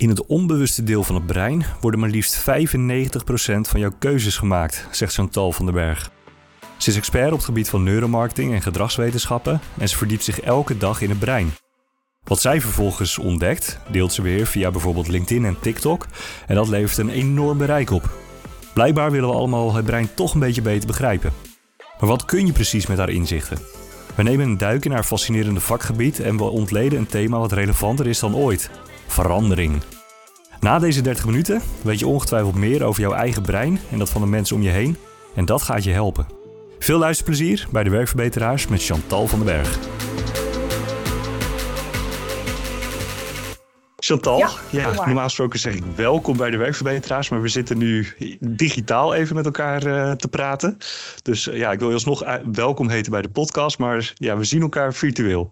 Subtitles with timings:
[0.00, 2.42] In het onbewuste deel van het brein worden maar liefst 95%
[3.60, 6.10] van jouw keuzes gemaakt, zegt Chantal van den Berg.
[6.76, 10.76] Ze is expert op het gebied van neuromarketing en gedragswetenschappen en ze verdiept zich elke
[10.76, 11.52] dag in het brein.
[12.24, 16.06] Wat zij vervolgens ontdekt, deelt ze weer via bijvoorbeeld LinkedIn en TikTok
[16.46, 18.10] en dat levert een enorm bereik op.
[18.74, 21.32] Blijkbaar willen we allemaal het brein toch een beetje beter begrijpen.
[21.98, 23.58] Maar wat kun je precies met haar inzichten?
[24.14, 28.06] We nemen een duik in haar fascinerende vakgebied en we ontleden een thema wat relevanter
[28.06, 28.70] is dan ooit:
[29.10, 29.82] verandering.
[30.60, 34.20] Na deze 30 minuten weet je ongetwijfeld meer over jouw eigen brein en dat van
[34.20, 34.96] de mensen om je heen,
[35.34, 36.26] en dat gaat je helpen.
[36.78, 39.78] Veel luisterplezier bij de werkverbeteraars met Chantal van den Berg.
[43.96, 48.06] Chantal, ja, ja normaal gesproken zeg ik welkom bij de werkverbeteraars, maar we zitten nu
[48.40, 50.76] digitaal even met elkaar uh, te praten.
[51.22, 54.36] Dus uh, ja, ik wil je alsnog uh, welkom heten bij de podcast, maar ja,
[54.36, 55.50] we zien elkaar virtueel.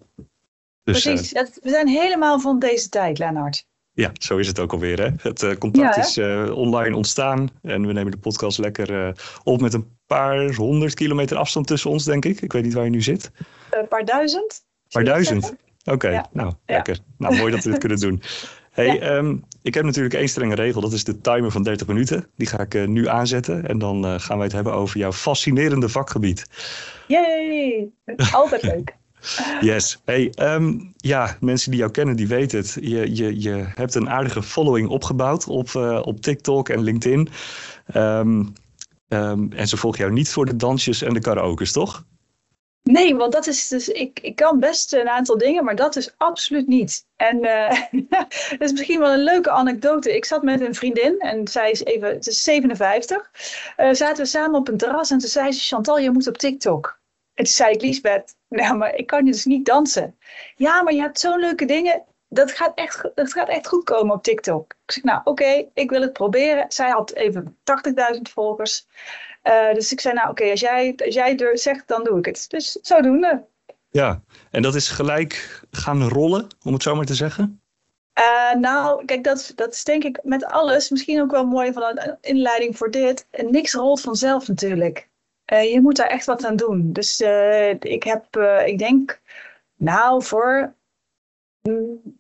[0.93, 3.67] Dus, Precies, we zijn helemaal van deze tijd, Lennart.
[3.93, 5.01] Ja, zo is het ook alweer.
[5.01, 5.11] Hè?
[5.29, 6.19] Het contact is
[6.51, 11.67] online ontstaan en we nemen de podcast lekker op met een paar honderd kilometer afstand
[11.67, 12.41] tussen ons, denk ik.
[12.41, 13.31] Ik weet niet waar je nu zit.
[13.71, 14.65] Een paar duizend.
[14.83, 15.55] Een paar duizend?
[15.85, 16.99] Oké, nou, lekker.
[17.19, 18.23] Nou, mooi dat we dit kunnen doen.
[18.71, 20.81] Hey, ehm, ik heb natuurlijk één strenge regel.
[20.81, 22.27] Dat is de timer van 30 minuten.
[22.37, 23.69] Die ga ik nu aanzetten.
[23.69, 26.47] En dan gaan wij het hebben over jouw fascinerende vakgebied.
[27.07, 27.89] Yay!
[28.33, 28.97] Altijd leuk.
[29.61, 30.01] Yes.
[30.05, 32.77] Hey, um, ja, mensen die jou kennen, die weten het.
[32.81, 37.29] Je, je, je hebt een aardige following opgebouwd op, uh, op TikTok en LinkedIn.
[37.95, 38.53] Um,
[39.09, 42.05] en ze volgen jou niet voor de dansjes en de karaokes, toch?
[42.83, 46.15] Nee, want dat is dus, ik, ik kan best een aantal dingen, maar dat is
[46.17, 47.07] absoluut niet.
[47.17, 48.27] En uh, dat
[48.59, 50.17] is misschien wel een leuke anekdote.
[50.17, 53.31] Ik zat met een vriendin en zij is even, het is 57.
[53.77, 56.39] Uh, zaten we samen op een terras en toen zei ze, Chantal, je moet op
[56.39, 57.01] TikTok.
[57.35, 60.19] En toen zei ik, Liesbeth, nou, maar ik kan dus niet dansen.
[60.57, 62.03] Ja, maar je hebt zo'n leuke dingen.
[62.29, 64.75] Dat gaat, echt, dat gaat echt goed komen op TikTok.
[64.85, 66.65] Ik zeg, nou oké, ik wil het proberen.
[66.69, 67.57] Zij had even
[68.15, 68.87] 80.000 volgers.
[69.45, 72.45] Uh, dus ik zei, nou oké, als jij, als jij zegt, dan doe ik het.
[72.49, 73.47] Dus zodoende.
[73.91, 77.61] Ja, en dat is gelijk gaan rollen, om het zo maar te zeggen?
[78.19, 81.83] Uh, nou, kijk, dat, dat is denk ik met alles misschien ook wel mooi van
[81.83, 83.27] een inleiding voor dit.
[83.31, 85.09] Niks rolt vanzelf natuurlijk.
[85.53, 86.93] Uh, je moet daar echt wat aan doen.
[86.93, 87.21] Dus
[87.81, 88.37] ik heb,
[88.67, 89.21] ik denk,
[89.77, 90.75] nou, voor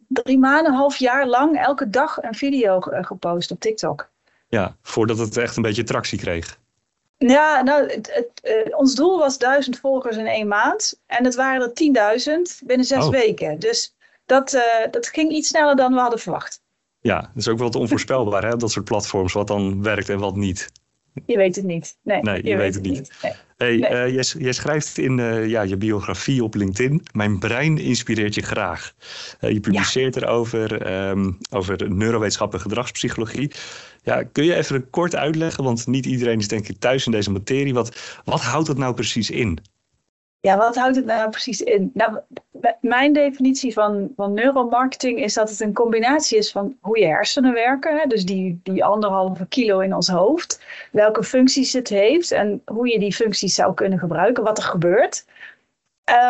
[0.08, 4.10] drie maanden, een half jaar lang elke dag een video gepost op TikTok.
[4.48, 6.58] Ja, voordat het echt een beetje tractie kreeg.
[7.16, 11.00] Ja, nou, het, het, ons doel was duizend volgers in één maand.
[11.06, 12.18] En het waren er
[12.60, 13.10] 10.000 binnen zes oh.
[13.10, 13.58] weken.
[13.58, 13.94] Dus
[14.26, 16.62] dat, dat ging iets sneller dan we hadden verwacht.
[17.00, 18.56] Ja, dat is ook wel te onvoorspelbaar, hè?
[18.56, 20.72] Dat soort platforms, wat dan werkt en wat niet.
[21.26, 21.96] Je weet het niet.
[22.02, 22.92] Nee, nee je, je weet, het niet.
[22.92, 23.12] niet.
[23.22, 23.32] Nee.
[23.56, 24.08] Hey, nee.
[24.08, 28.94] uh, jij, schrijft in uh, ja, je biografie op LinkedIn: Mijn brein inspireert je graag.
[29.40, 30.20] Uh, je publiceert ja.
[30.20, 33.50] erover um, over neurowetenschap en gedragspsychologie.
[34.02, 37.30] Ja, kun je even kort uitleggen, want niet iedereen is denk ik thuis in deze
[37.30, 37.74] materie.
[37.74, 39.58] Wat, wat houdt dat nou precies in?
[40.40, 41.90] Ja, wat houdt het nou precies in?
[41.94, 42.18] Nou,
[42.80, 47.52] mijn definitie van, van neuromarketing is dat het een combinatie is van hoe je hersenen
[47.52, 50.62] werken, hè, dus die, die anderhalve kilo in ons hoofd,
[50.92, 55.26] welke functies het heeft en hoe je die functies zou kunnen gebruiken, wat er gebeurt.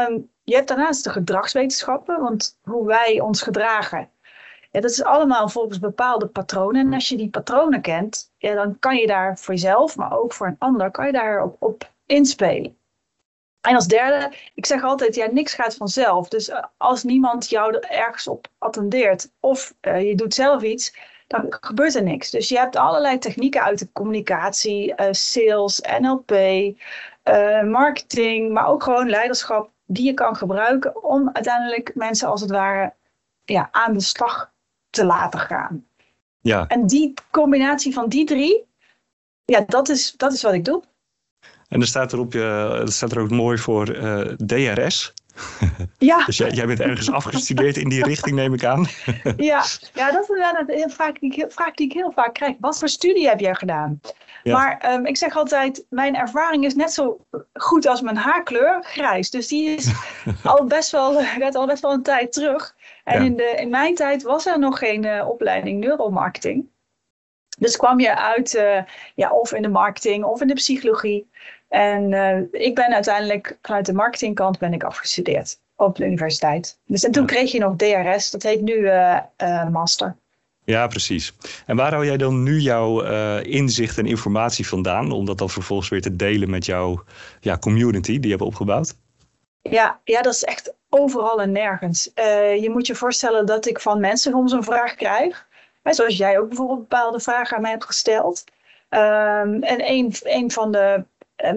[0.09, 4.11] Um, je hebt daarnaast de gedragswetenschappen, want hoe wij ons gedragen,
[4.71, 6.87] dat is allemaal volgens bepaalde patronen.
[6.87, 10.33] En als je die patronen kent, ja, dan kan je daar voor jezelf, maar ook
[10.33, 12.78] voor een ander, kan je daar op, op inspelen.
[13.61, 16.29] En als derde, ik zeg altijd, ja, niks gaat vanzelf.
[16.29, 20.97] Dus uh, als niemand jou er ergens op attendeert of uh, je doet zelf iets,
[21.27, 22.31] dan gebeurt er niks.
[22.31, 26.33] Dus je hebt allerlei technieken uit de communicatie, uh, sales, NLP,
[27.65, 32.95] marketing, maar ook gewoon leiderschap, die je kan gebruiken om uiteindelijk mensen als het ware
[33.45, 34.53] ja, aan de slag
[34.91, 35.87] te laten gaan.
[36.41, 36.67] Ja.
[36.67, 38.67] En die combinatie van die drie,
[39.45, 40.83] ja, dat is, dat is wat ik doe.
[41.69, 45.13] En er staat er, op je, er staat er ook mooi voor uh, eh, DRS.
[45.99, 46.25] Ja.
[46.25, 48.87] dus jij, jij, bent ergens afgestudeerd in die richting, neem ik aan.
[49.37, 49.65] ja.
[49.95, 50.31] ja, dat
[50.69, 52.57] is een vraag die, ik, vraag die ik heel vaak krijg.
[52.61, 54.01] Wat voor studie heb jij gedaan?
[54.43, 54.57] Ja.
[54.57, 59.31] Maar um, ik zeg altijd, mijn ervaring is net zo goed als mijn haarkleur, grijs.
[59.31, 59.93] Dus die is
[60.45, 62.75] al best wel, gaat al best wel een tijd terug.
[63.05, 63.27] En ja.
[63.27, 66.69] in, de, in mijn tijd was er nog geen uh, opleiding neuromarketing.
[67.59, 68.83] Dus kwam je uit, uh,
[69.15, 71.31] ja, of in de marketing of in de psychologie.
[71.69, 76.79] En uh, ik ben uiteindelijk vanuit de marketingkant ben ik afgestudeerd op de universiteit.
[76.87, 80.17] Dus en toen kreeg je nog DRS, dat heet nu uh, master.
[80.65, 81.35] Ja, precies.
[81.67, 83.03] En waar hou jij dan nu jouw
[83.41, 85.13] inzicht en informatie vandaan?
[85.13, 87.05] Om dat dan vervolgens weer te delen met jouw
[87.41, 88.95] ja, community die je hebt opgebouwd?
[89.63, 92.11] Ja, ja, dat is echt overal en nergens.
[92.61, 95.47] je moet je voorstellen dat ik van mensen soms een vraag krijg.
[95.83, 98.45] zoals jij ook bijvoorbeeld bepaalde vragen aan mij hebt gesteld.
[98.89, 101.03] Ehm, en een, een van de eh,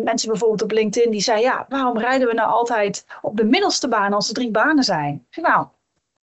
[0.03, 3.87] mensen bijvoorbeeld op LinkedIn die zei: Ja, waarom rijden we nou altijd op de middelste
[3.87, 5.25] baan als er drie banen zijn?
[5.31, 5.67] Ik nou,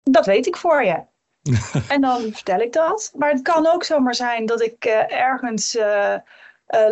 [0.02, 1.02] dat weet ik voor je.
[1.94, 3.12] en dan vertel ik dat.
[3.16, 6.14] Maar het kan ook zomaar zijn dat ik uh, ergens uh,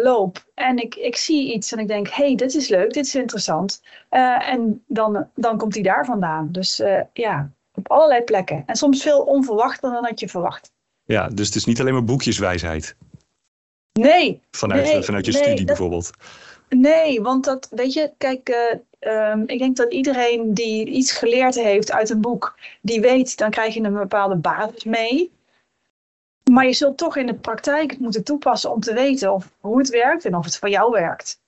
[0.02, 3.06] loop en ik, ik zie iets en ik denk: hé, hey, dit is leuk, dit
[3.06, 3.82] is interessant.
[4.08, 6.48] en dan, dan komt die daar vandaan.
[6.52, 6.82] Dus
[7.12, 8.62] ja, op allerlei plekken.
[8.66, 10.72] En soms veel onverwachter dan dat je verwacht.
[11.04, 12.96] Ja, dus het is niet alleen maar boekjeswijsheid.
[13.92, 14.40] Nee.
[14.50, 16.10] Vanuit, nee, vanuit je studie bijvoorbeeld.
[16.68, 21.54] Nee, want dat, weet je, kijk, uh, um, ik denk dat iedereen die iets geleerd
[21.54, 25.32] heeft uit een boek, die weet, dan krijg je een bepaalde basis mee.
[26.50, 29.88] Maar je zult toch in de praktijk moeten toepassen om te weten of, hoe het
[29.88, 31.40] werkt en of het voor jou werkt.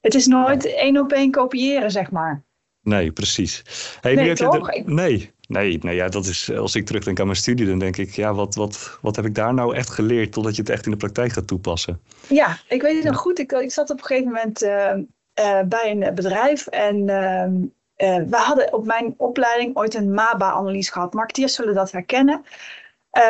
[0.00, 2.42] Het is nooit één op één kopiëren, zeg maar.
[2.82, 3.62] Nee, precies.
[4.00, 4.74] Hey, nee, toch?
[4.74, 7.96] Je nee, nee, nee ja, dat is, als ik terugdenk aan mijn studie, dan denk
[7.96, 10.84] ik, ja, wat, wat, wat heb ik daar nou echt geleerd totdat je het echt
[10.84, 12.00] in de praktijk gaat toepassen?
[12.28, 13.38] Ja, ik weet het nog goed.
[13.38, 14.92] Ik, ik zat op een gegeven moment uh,
[15.40, 21.14] uh, bij een bedrijf en uh, we hadden op mijn opleiding ooit een MABA-analyse gehad.
[21.14, 22.44] Marketeers zullen dat herkennen.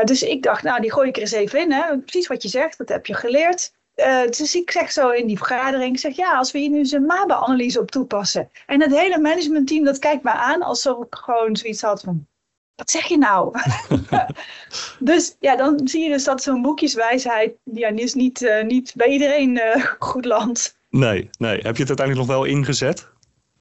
[0.04, 1.72] dus ik dacht, nou, die gooi ik er eens even in.
[1.72, 1.98] Hè.
[1.98, 3.72] Precies wat je zegt, dat heb je geleerd.
[4.06, 6.86] Uh, dus ik zeg zo in die vergadering, ik zeg ja, als we hier nu
[6.86, 8.50] zo'n MABA-analyse op toepassen.
[8.66, 12.26] En het hele managementteam dat kijkt me aan alsof ik gewoon zoiets had van,
[12.74, 13.54] wat zeg je nou?
[15.10, 19.08] dus ja, dan zie je dus dat zo'n boekjeswijsheid, ja, is niet, uh, niet bij
[19.08, 20.78] iedereen uh, goed landt.
[20.90, 21.60] Nee, nee.
[21.60, 23.08] Heb je het uiteindelijk nog wel ingezet?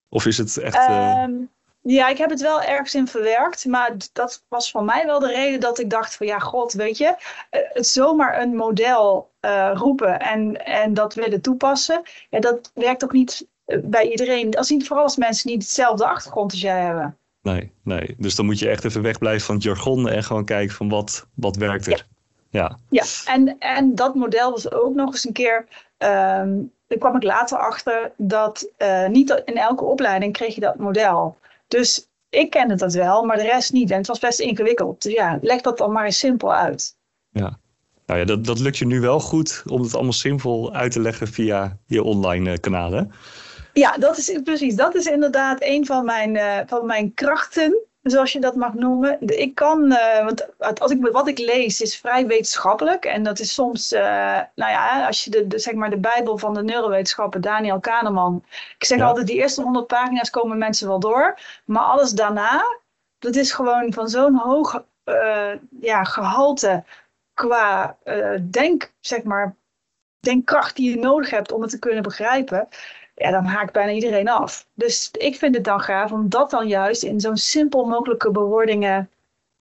[0.10, 0.90] Of is het echt...
[0.90, 1.50] Um,
[1.82, 3.66] ja, ik heb het wel ergens in verwerkt.
[3.66, 6.98] Maar dat was voor mij wel de reden dat ik dacht van ja, god, weet
[6.98, 7.16] je.
[7.50, 12.02] Het zomaar een model uh, roepen en, en dat willen toepassen.
[12.30, 14.56] Ja, dat werkt ook niet bij iedereen.
[14.56, 17.18] Als niet, vooral als mensen niet hetzelfde achtergrond als jij hebben.
[17.42, 18.16] Nee, nee.
[18.18, 21.28] Dus dan moet je echt even wegblijven van het jargon en gewoon kijken van wat,
[21.34, 22.08] wat werkt er.
[22.50, 23.04] Ja, ja.
[23.26, 23.34] ja.
[23.34, 25.66] En, en dat model was ook nog eens een keer...
[25.98, 30.78] Um, daar kwam ik later achter dat uh, niet in elke opleiding kreeg je dat
[30.78, 31.38] model.
[31.68, 33.92] Dus ik kende dat wel, maar de rest niet.
[33.92, 35.02] En het was best ingewikkeld.
[35.02, 36.96] Dus ja, leg dat dan maar eens simpel uit.
[37.30, 37.60] Ja,
[38.10, 41.00] nou ja, dat, dat lukt je nu wel goed om het allemaal simpel uit te
[41.00, 43.12] leggen via je online uh, kanalen.
[43.74, 44.76] Ja, dat is precies.
[44.76, 49.18] Dat is inderdaad een van mijn, uh, van mijn krachten zoals je dat mag noemen.
[49.20, 50.48] Ik kan, uh, want
[50.80, 53.06] als ik, wat ik lees is vrij wetenschappelijk.
[53.06, 54.00] En dat is soms, uh,
[54.56, 58.44] nou ja, als je de, de, zeg maar de Bijbel van de neurowetenschappen, Daniel Kahneman.
[58.78, 61.40] Ik zeg altijd, die eerste honderd pagina's komen mensen wel door.
[61.66, 62.64] Maar alles daarna,
[63.20, 64.84] dat is gewoon van zo'n hoog
[65.82, 66.84] ja, gehalte
[67.48, 67.98] qua
[68.50, 69.56] denk, zeg maar,
[70.20, 72.68] denkkracht die je nodig hebt om het te kunnen begrijpen
[73.20, 74.68] ja, dan haakt bijna iedereen af.
[74.74, 79.10] Dus ik vind het dan gaaf om dat dan juist in zo'n simpel mogelijke bewoordingen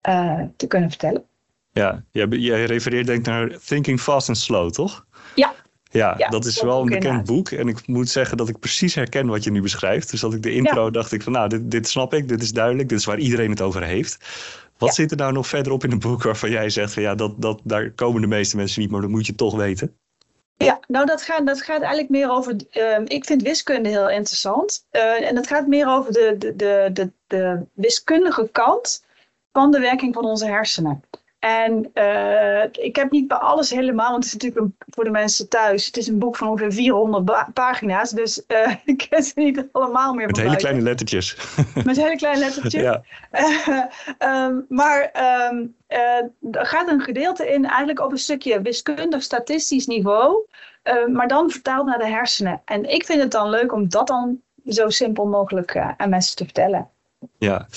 [0.09, 1.23] uh, te kunnen vertellen.
[1.71, 5.05] Ja, jij, refereert denk naar Thinking Fast and Slow, toch?
[5.35, 5.53] Ja.
[5.91, 7.49] Ja, ja dat is wel een bekend boek.
[7.49, 10.11] En ik moet zeggen dat ik precies herken wat je nu beschrijft.
[10.11, 10.91] Dus dat ik de intro ja.
[10.91, 13.49] dacht ik van nou, dit, dit snap ik, dit is duidelijk, dit is waar iedereen
[13.49, 14.17] het over heeft.
[14.77, 17.41] Wat zit er nou nog verderop in het boek waarvan jij zegt van ja, dat,
[17.41, 19.97] dat, daar komen de meeste mensen niet, maar dat moet je toch weten?
[20.57, 22.55] Ja, nou dat gaat, dat gaat eigenlijk meer over.
[22.73, 24.85] Uh, ik vind wiskunde heel interessant.
[24.91, 29.05] Uh, en dat gaat meer over de, de, de, de, de wiskundige kant
[29.51, 31.03] van de werking van onze hersenen.
[31.39, 35.09] En uh, ik heb niet bij alles helemaal, want het is natuurlijk een, voor de
[35.09, 35.85] mensen thuis.
[35.85, 40.13] Het is een boek van ongeveer 400 pagina's, dus uh, ik ken ze niet allemaal
[40.13, 40.25] meer.
[40.25, 41.37] Met hele kleine lettertjes.
[41.83, 42.81] Met hele kleine lettertjes.
[42.81, 43.03] ja.
[43.31, 43.83] Uh,
[44.45, 45.11] um, maar
[45.51, 45.75] um,
[46.51, 50.45] er gaat een gedeelte in eigenlijk op een stukje wiskundig statistisch niveau,
[51.11, 52.61] maar dan vertaald naar de hersenen.
[52.65, 56.43] En ik vind het dan leuk om dat dan zo simpel mogelijk aan mensen te
[56.43, 56.89] vertellen.
[57.37, 57.67] Ja,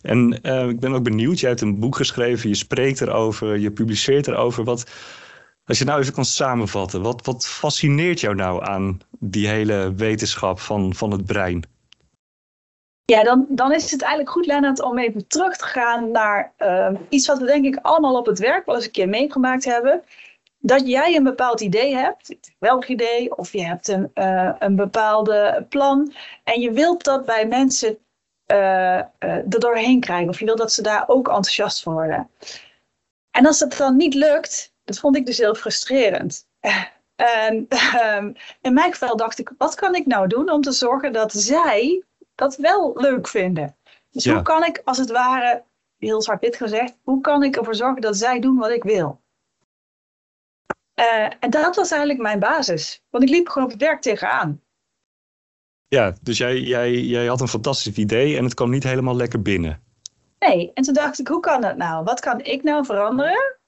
[0.00, 1.40] en uh, ik ben ook benieuwd.
[1.40, 4.64] Je hebt een boek geschreven, je spreekt erover, je publiceert erover.
[4.64, 4.90] Wat,
[5.64, 10.60] als je nou even kan samenvatten, wat, wat fascineert jou nou aan die hele wetenschap
[10.60, 11.64] van, van het brein?
[13.04, 16.90] Ja, dan, dan is het eigenlijk goed, Lennart, om even terug te gaan naar uh,
[17.08, 20.02] iets wat we denk ik allemaal op het werk wel eens een keer meegemaakt hebben.
[20.58, 25.66] Dat jij een bepaald idee hebt, welk idee, of je hebt een, uh, een bepaalde
[25.68, 26.12] plan.
[26.44, 27.98] En je wilt dat bij mensen
[28.50, 30.28] er doorheen krijgen.
[30.28, 32.30] Of je wil dat ze daar ook enthousiast van worden.
[33.30, 36.46] En als dat dan niet lukt, dat vond ik dus heel frustrerend.
[37.20, 37.66] En
[38.16, 41.32] um, in mijn geval dacht ik, wat kan ik nou doen om te zorgen dat
[41.32, 42.04] zij
[42.34, 43.76] dat wel leuk vinden?
[44.10, 44.32] Dus ja.
[44.32, 45.64] hoe kan ik, als het ware,
[45.98, 49.20] heel zwart-wit gezegd, hoe kan ik ervoor zorgen dat zij doen wat ik wil?
[50.94, 53.02] Uh, en dat was eigenlijk mijn basis.
[53.10, 54.62] Want ik liep gewoon op het werk tegenaan.
[55.90, 59.42] Ja, dus jij, jij, jij had een fantastisch idee en het kwam niet helemaal lekker
[59.42, 59.82] binnen.
[60.38, 62.04] Nee, en toen dacht ik, hoe kan dat nou?
[62.04, 63.58] Wat kan ik nou veranderen?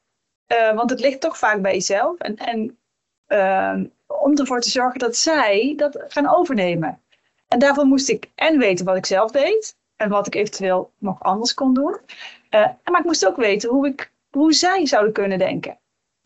[0.52, 2.18] uh, want het ligt toch vaak bij jezelf.
[2.18, 2.78] En, en
[3.28, 7.00] uh, om ervoor te zorgen dat zij dat gaan overnemen.
[7.48, 9.76] En daarvoor moest ik en weten wat ik zelf deed.
[9.96, 11.96] En wat ik eventueel nog anders kon doen.
[12.50, 15.78] Uh, maar ik moest ook weten hoe, ik, hoe zij zouden kunnen denken.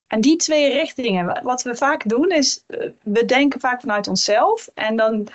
[0.06, 2.64] En die twee richtingen, wat we vaak doen is,
[3.02, 4.68] we denken vaak vanuit onszelf.
[4.74, 5.28] En dan,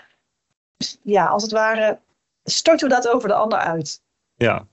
[1.01, 1.99] ja, als het ware,
[2.43, 4.01] storten we dat over de ander uit.
[4.35, 4.67] Ja.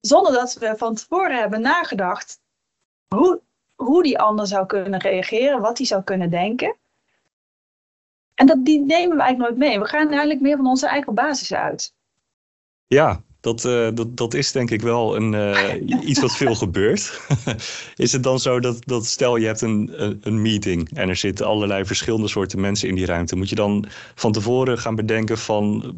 [0.00, 2.40] Zonder dat we van tevoren hebben nagedacht
[3.08, 3.40] hoe,
[3.74, 6.76] hoe die ander zou kunnen reageren, wat hij zou kunnen denken.
[8.34, 9.80] En dat, die nemen we eigenlijk nooit mee.
[9.80, 11.94] We gaan eigenlijk meer van onze eigen basis uit.
[12.86, 17.20] Ja, dat, uh, dat, dat is denk ik wel een, uh, iets wat veel gebeurt.
[17.96, 21.46] is het dan zo dat, dat stel je hebt een, een meeting en er zitten
[21.46, 23.36] allerlei verschillende soorten mensen in die ruimte.
[23.36, 25.96] Moet je dan van tevoren gaan bedenken van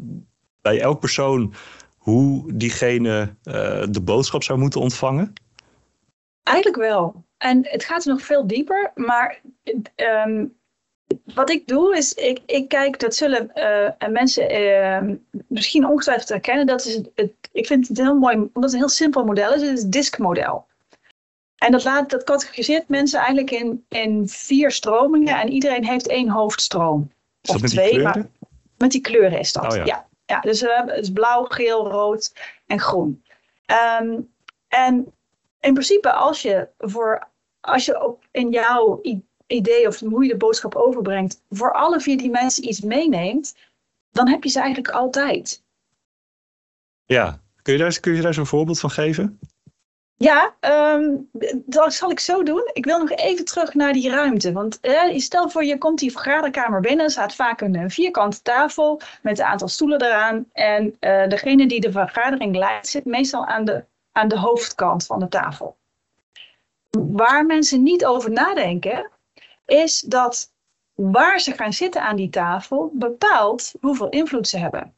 [0.61, 1.53] bij elk persoon
[1.97, 5.33] hoe diegene uh, de boodschap zou moeten ontvangen?
[6.43, 7.25] Eigenlijk wel.
[7.37, 9.41] En het gaat nog veel dieper, maar
[10.25, 10.53] um,
[11.33, 15.15] wat ik doe is, ik, ik kijk, dat zullen uh, mensen uh,
[15.47, 16.65] misschien ongetwijfeld herkennen.
[16.65, 19.61] Dat is het, ik vind het heel mooi, omdat het een heel simpel model is.
[19.61, 20.65] Het is het DISC-model.
[21.57, 26.29] En dat, laat, dat categoriseert mensen eigenlijk in, in vier stromingen en iedereen heeft één
[26.29, 27.11] hoofdstroom.
[27.41, 28.25] Is of twee, maar
[28.77, 29.71] met die kleuren is dat.
[29.71, 29.85] Oh ja.
[29.85, 30.09] ja.
[30.25, 32.33] Ja, dus we hebben dus blauw, geel, rood
[32.67, 33.23] en groen.
[34.01, 34.33] Um,
[34.67, 35.13] en
[35.59, 37.27] in principe, als je, voor,
[37.59, 38.99] als je op, in jouw
[39.51, 43.55] idee of hoe je de boodschap overbrengt, voor alle vier die mensen iets meeneemt,
[44.11, 45.63] dan heb je ze eigenlijk altijd.
[47.05, 49.39] Ja, kun je daar, kun je daar zo'n voorbeeld van geven?
[50.21, 50.55] Ja,
[50.95, 51.29] um,
[51.65, 52.69] dat zal ik zo doen.
[52.73, 54.51] Ik wil nog even terug naar die ruimte.
[54.51, 57.05] Want eh, stel voor, je komt die vergaderkamer binnen.
[57.05, 60.45] Er staat vaak een, een vierkante tafel met een aantal stoelen eraan.
[60.53, 65.19] En uh, degene die de vergadering leidt, zit meestal aan de, aan de hoofdkant van
[65.19, 65.77] de tafel.
[66.89, 69.10] Waar mensen niet over nadenken,
[69.71, 70.53] is dat
[70.93, 74.95] waar ze gaan zitten aan die tafel bepaalt hoeveel invloed ze hebben.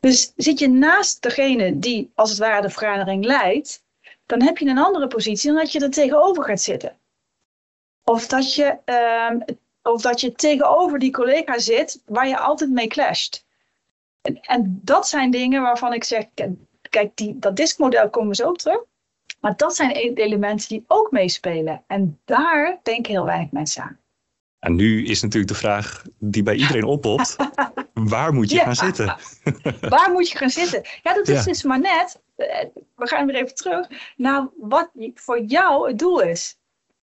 [0.00, 3.84] Dus zit je naast degene die als het ware de vergadering leidt,
[4.26, 6.98] dan heb je een andere positie dan dat je er tegenover gaat zitten.
[8.04, 8.78] Of dat je,
[9.30, 9.44] um,
[9.82, 13.46] of dat je tegenover die collega zit waar je altijd mee clasht.
[14.22, 16.24] En, en dat zijn dingen waarvan ik zeg,
[16.90, 18.84] kijk, die, dat diskmodel komen we zo terug.
[19.40, 21.82] Maar dat zijn e-, elementen die ook meespelen.
[21.86, 23.98] En daar denken heel weinig mensen aan.
[24.58, 27.36] En nu is natuurlijk de vraag die bij iedereen oppopt.
[27.94, 29.16] waar moet je gaan zitten?
[29.94, 30.82] waar moet je gaan zitten?
[31.02, 32.20] Ja, dat is dus maar net.
[32.36, 32.64] Eh,
[32.96, 36.58] we gaan weer even terug naar wat voor jou het doel is.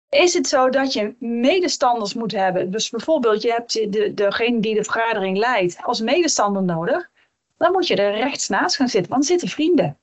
[0.09, 2.71] Is het zo dat je medestanders moet hebben?
[2.71, 7.09] Dus bijvoorbeeld, je hebt de, degene die de vergadering leidt als medestander nodig.
[7.57, 9.97] Dan moet je er rechts naast gaan zitten, want er zitten vrienden.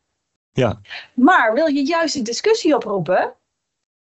[0.59, 0.81] Ja.
[1.15, 3.35] Maar wil je juist een discussie oproepen,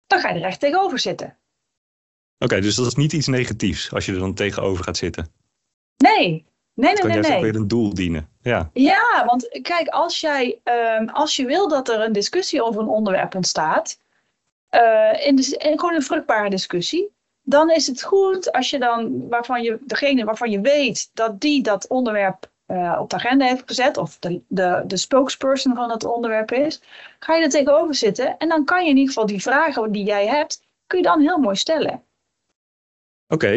[0.06, 1.36] dan ga je er recht tegenover zitten.
[2.38, 5.28] Oké, dus dat is niet iets negatiefs als je er dan tegenover gaat zitten.
[5.96, 6.44] Nee, nee,
[6.74, 7.14] nee, kan nee.
[7.14, 7.38] juist nee.
[7.38, 8.28] ook weer een doel dienen.
[8.40, 10.60] Ja, ja want kijk, als, jij,
[10.98, 13.98] um, als je wil dat er een discussie over een onderwerp ontstaat,
[14.70, 17.10] uh, in, de, in gewoon een vruchtbare discussie,
[17.42, 21.62] dan is het goed als je dan, waarvan je, degene waarvan je weet dat die
[21.62, 26.04] dat onderwerp uh, op de agenda heeft gezet, of de, de, de spokesperson van het
[26.04, 26.82] onderwerp is,
[27.18, 30.04] ga je er tegenover zitten en dan kan je in ieder geval die vragen die
[30.04, 32.02] jij hebt, kun je dan heel mooi stellen.
[33.28, 33.56] Oké,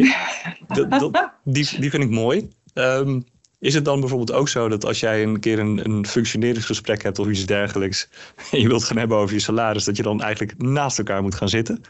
[1.44, 2.48] die, die vind ik mooi.
[2.74, 3.24] Um,
[3.58, 7.18] is het dan bijvoorbeeld ook zo dat als jij een keer een, een functioneringsgesprek hebt
[7.18, 8.08] of iets dergelijks
[8.50, 11.34] en je wilt gaan hebben over je salaris, dat je dan eigenlijk naast elkaar moet
[11.34, 11.82] gaan zitten?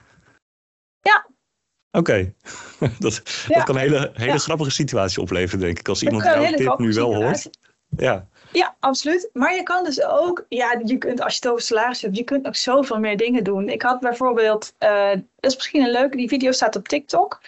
[1.92, 2.32] Oké,
[2.98, 3.54] dat, ja.
[3.56, 4.38] dat kan een hele, hele ja.
[4.38, 7.50] grappige situatie opleveren, denk ik, als iemand jouw tip nu wel hoort.
[7.96, 8.28] Ja.
[8.52, 9.30] Ja, absoluut.
[9.32, 12.24] Maar je kan dus ook, ja, je kunt, als je het over salaris hebt, je
[12.24, 13.68] kunt ook zoveel meer dingen doen.
[13.68, 17.40] Ik had bijvoorbeeld, uh, dat is misschien een leuke, die video staat op TikTok.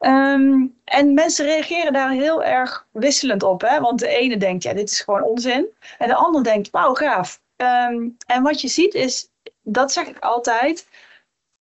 [0.00, 3.60] Um, en mensen reageren daar heel erg wisselend op.
[3.60, 3.80] Hè?
[3.80, 5.66] Want de ene denkt, ja, dit is gewoon onzin.
[5.98, 7.40] En de ander denkt, wauw, gaaf.
[7.56, 9.30] Um, en wat je ziet is,
[9.62, 10.88] dat zeg ik altijd,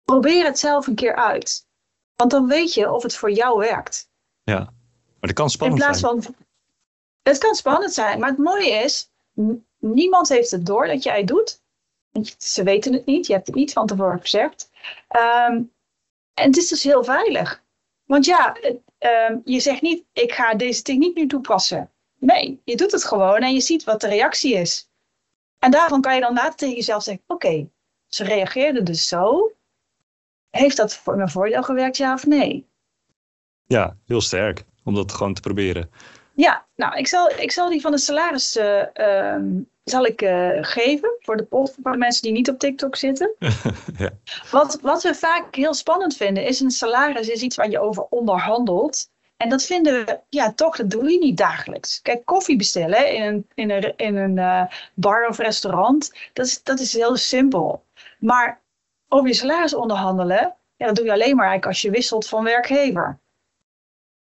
[0.04, 1.66] probeer het zelf een keer uit.
[2.22, 4.10] Want dan weet je of het voor jou werkt.
[4.42, 4.72] Ja, maar
[5.20, 6.22] dat kan spannend In plaats zijn.
[6.22, 6.34] van,
[7.22, 9.10] het kan spannend zijn, maar het mooie is,
[9.78, 11.60] niemand heeft het door dat jij het doet.
[12.38, 14.70] Ze weten het niet, je hebt het niet van tevoren gezegd.
[15.48, 15.72] Um,
[16.34, 17.62] en het is dus heel veilig.
[18.04, 18.56] Want ja,
[19.00, 21.90] uh, je zegt niet, ik ga deze techniek nu toepassen.
[22.18, 24.90] Nee, je doet het gewoon en je ziet wat de reactie is.
[25.58, 27.70] En daarvan kan je dan later tegen jezelf zeggen, oké, okay,
[28.06, 29.51] ze reageerden dus zo.
[30.52, 32.66] Heeft dat voor mijn voordeel gewerkt, ja of nee?
[33.66, 35.90] Ja, heel sterk om dat gewoon te proberen.
[36.35, 39.37] Ja, nou, ik zal, ik zal die van de salaris uh,
[39.85, 43.35] zal ik eh, geven voor de, post, voor mensen die niet op TikTok zitten.
[43.99, 44.11] Ja.
[44.50, 48.06] wat, wat we vaak heel spannend vinden, is een salaris is iets waar je over
[48.11, 49.11] onderhandelt.
[49.37, 52.00] En dat vinden we, ja toch, dat doe je niet dagelijks.
[52.02, 54.62] Kijk, koffie bestellen in een, in een, in een eh,
[54.94, 57.85] bar of restaurant, dat is, dat is heel simpel.
[58.18, 58.62] Maar
[59.12, 62.45] over je salaris onderhandelen, ja, dat doe je alleen maar eigenlijk als je wisselt van
[62.45, 63.19] werkgever.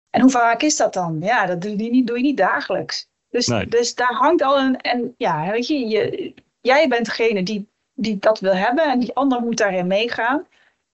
[0.09, 1.19] En hoe vaak is dat dan?
[1.21, 3.07] Ja, dat doe je niet, doe je niet dagelijks.
[3.29, 3.67] Dus, Nee.
[3.67, 4.81] dus daar hangt al een.
[4.81, 9.15] En ja, weet je, je jij bent degene die, die dat wil hebben en die
[9.15, 10.47] ander moet daarin meegaan.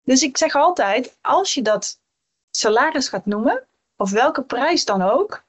[0.05, 2.01] Dus ik zeg altijd, als je dat
[2.51, 3.67] salaris gaat noemen,
[3.97, 5.45] of welke prijs dan ook,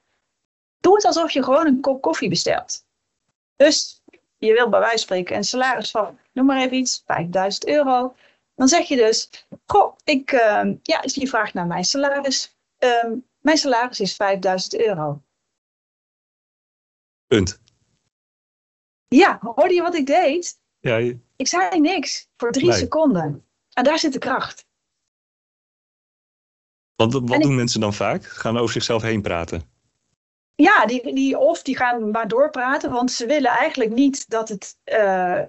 [0.80, 2.84] doe het alsof je gewoon een kop koffie bestelt.
[3.56, 4.02] Dus
[4.38, 8.14] je wil bij wijze van spreken een salaris van, noem maar even iets, 5000 euro.
[8.54, 12.56] Dan zeg je dus, goh, ik, ehm, ja, je vraagt naar mijn salaris.
[12.78, 15.22] Ehm, mijn salaris is 5000 euro.
[17.26, 17.60] Punt.
[19.08, 20.60] Ja, hoorde je wat ik deed?
[20.80, 22.78] Ja, je- Ik zei niks voor drie Nee.
[22.78, 23.46] seconden.
[23.72, 24.66] En daar zit de kracht.
[26.96, 28.24] want wat ik- doen mensen dan vaak?
[28.24, 29.62] Gaan over zichzelf heen praten.
[30.54, 34.78] Ja, die, die, of die gaan maar doorpraten, want ze willen eigenlijk niet dat het.
[34.84, 35.42] eh,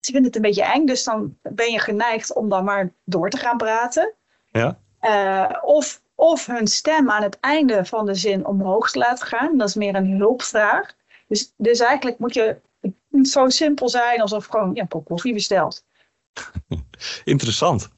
[0.00, 3.30] ze vinden het een beetje eng, dus dan ben je geneigd om dan maar door
[3.30, 4.14] te gaan praten.
[4.46, 4.78] Ja.
[5.00, 9.58] Eh, of, of hun stem aan het einde van de zin omhoog te laten gaan.
[9.58, 10.94] Dat is meer een hulpvraag.
[11.28, 12.60] Dus, dus eigenlijk moet je
[13.08, 15.84] moet zo simpel zijn alsof je gewoon ja, een kop koffie bestelt.
[17.24, 17.88] Interessant.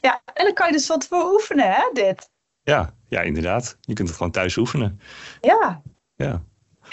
[0.00, 2.30] Ja, en dan kan je dus wat voor oefenen, hè, dit.
[2.62, 3.76] Ja, ja, inderdaad.
[3.80, 5.00] Je kunt het gewoon thuis oefenen.
[5.40, 5.82] Ja,
[6.16, 6.42] Ja.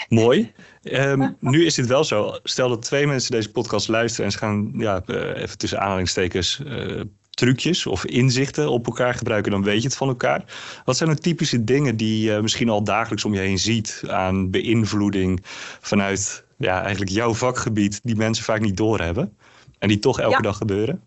[0.08, 0.52] Mooi.
[0.82, 2.38] Ehm, nu is dit wel zo.
[2.42, 6.62] Stel dat twee mensen deze podcast luisteren en ze gaan ja, eh, even tussen aanhalingstekens
[6.66, 7.00] eh,
[7.30, 10.44] trucjes of inzichten op elkaar gebruiken, dan weet je het van elkaar.
[10.84, 14.50] Wat zijn nou typische dingen die je misschien al dagelijks om je heen ziet aan
[14.50, 15.40] beïnvloeding
[15.80, 19.36] vanuit ja, eigenlijk jouw vakgebied, die mensen vaak niet doorhebben
[19.78, 20.40] en die toch elke Ja.
[20.40, 21.02] dag gebeuren?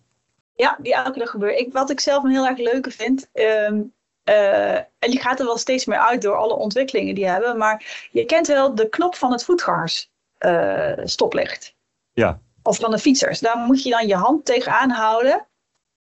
[0.56, 1.60] Ja, die elke dag gebeurt.
[1.60, 3.30] Ik, wat ik zelf een heel erg leuke vind.
[3.34, 3.80] ehm,
[4.24, 7.58] eh, en die gaat er wel steeds meer uit door alle ontwikkelingen die hebben.
[7.58, 11.76] Maar je kent wel de knop van het voetgangers eh, stoplicht.
[12.12, 12.42] Ja.
[12.64, 13.40] Of van de fietsers.
[13.40, 15.48] Daar moet je dan je hand tegenaan houden.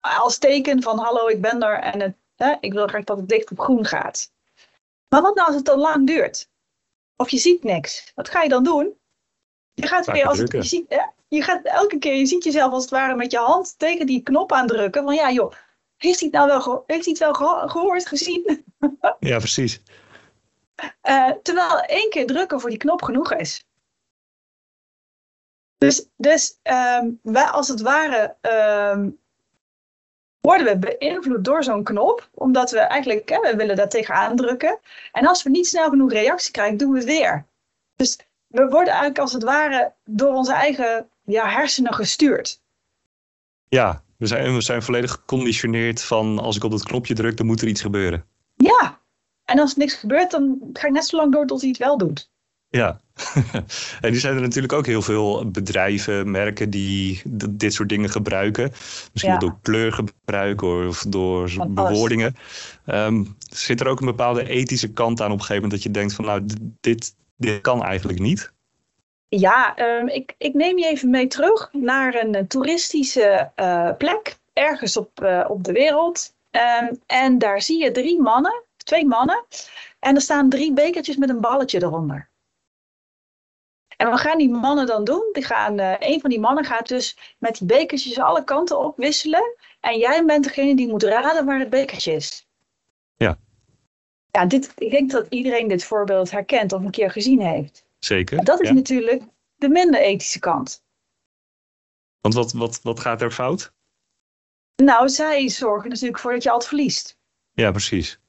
[0.00, 1.78] Als teken van hallo, ik ben er.
[1.78, 4.32] En het, hè, ik wil graag dat het licht op groen gaat.
[5.08, 6.50] Maar wat nou als het te lang duurt?
[7.16, 8.12] Of je ziet niks.
[8.14, 8.98] Wat ga je dan doen?
[9.74, 12.72] Je gaat weer als het, je, ziet, hè, je gaat elke keer, je ziet jezelf
[12.72, 15.04] als het ware met je hand tegen die knop aandrukken.
[15.04, 15.52] Van ja, joh,
[16.04, 18.64] heeft hij het nou wel, geho- heeft hij het wel geho- gehoord, gezien?
[19.20, 19.82] Ja, precies.
[21.00, 23.66] Eh, terwijl één keer drukken voor die knop genoeg is.
[25.78, 29.10] Dus, dus ehm, wij als het ware ehm,
[30.40, 32.28] worden we beïnvloed door zo'n knop.
[32.34, 34.78] Omdat we eigenlijk, hè, we willen daar tegenaan drukken.
[35.12, 37.46] En als we niet snel genoeg reactie krijgen, doen we het weer.
[37.96, 42.62] Dus we worden eigenlijk als het ware door onze eigen ja, hersenen gestuurd.
[43.68, 47.46] Ja, we zijn, we zijn volledig geconditioneerd van als ik op dat knopje druk, dan
[47.46, 48.24] moet er iets gebeuren.
[48.54, 49.00] Ja,
[49.44, 51.78] en als er niks gebeurt, dan ga ik net zo lang door tot hij het
[51.78, 52.32] wel doet.
[52.68, 53.00] Ja,
[54.00, 58.70] en nu zijn er natuurlijk ook heel veel bedrijven, merken die dit soort dingen gebruiken.
[59.12, 59.38] Misschien Ja.
[59.38, 62.36] door kleurgebruik of door Van bewoordingen.
[62.84, 65.98] Ehm, zit er ook een bepaalde ethische kant aan op een gegeven moment dat je
[65.98, 66.42] denkt van nou,
[66.80, 68.52] dit, dit kan eigenlijk niet?
[69.38, 74.36] Ja, ehm, ik, ik neem je even mee terug naar een eh, toeristische eh, plek,
[74.52, 76.34] ergens op, eh, op de wereld.
[76.50, 79.44] Ehm, en daar zie je drie mannen, twee mannen,
[79.98, 82.32] en er staan drie bekertjes met een balletje eronder.
[83.96, 85.28] En wat gaan die mannen dan doen?
[85.32, 88.96] Die gaan, eh, een van die mannen gaat dus met die bekertjes alle kanten op
[88.96, 89.56] wisselen.
[89.80, 92.48] En jij bent degene die moet raden waar het bekertje is.
[93.16, 93.38] Ja.
[94.30, 97.83] Ja, dit, ik denk dat iedereen dit voorbeeld herkent of een keer gezien heeft.
[98.04, 98.44] Zeker.
[98.44, 98.74] Dat is ja.
[98.74, 99.22] natuurlijk
[99.54, 100.84] de minder ethische kant.
[102.20, 103.72] Want wat, wat, wat gaat er fout?
[104.82, 107.18] Nou, zij zorgen natuurlijk voor dat je altijd verliest.
[107.52, 108.20] Ja, precies.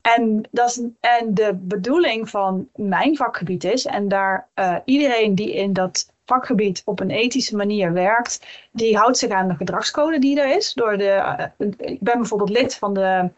[0.00, 5.54] En, dat is, en de bedoeling van mijn vakgebied is, en daar eh, iedereen die
[5.54, 10.40] in dat vakgebied op een ethische manier werkt, die houdt zich aan de gedragscode die
[10.40, 10.72] er is.
[10.72, 13.30] Door de, eh, ik ben bijvoorbeeld lid van de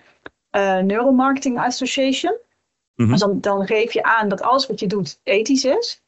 [0.50, 2.36] eh, Neuromarketing Association.
[2.94, 3.10] Mhm.
[3.10, 6.02] Dus dan, dan geef je aan dat alles wat je doet ethisch is.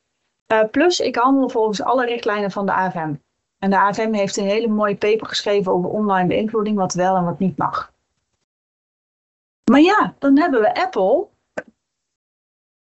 [0.46, 3.14] Eh, plus, ik handel volgens alle richtlijnen van de AFM.
[3.58, 7.24] En de AFM heeft een hele mooie paper geschreven over online beïnvloeding, wat wel en
[7.24, 7.92] wat niet mag.
[9.70, 11.26] Maar ja, dan hebben we Apple.